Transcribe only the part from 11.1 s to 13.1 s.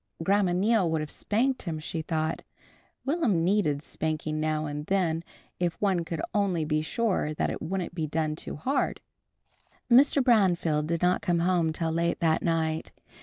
come home till late that night.